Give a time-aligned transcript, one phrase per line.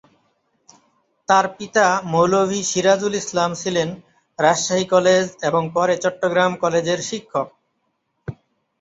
[1.29, 3.89] তার পিতা মৌলভী সিরাজুল ইসলাম ছিলেন
[4.39, 7.47] রাজশাহী কলেজ এবং পরে চট্টগ্রাম কলেজের শিক্ষক।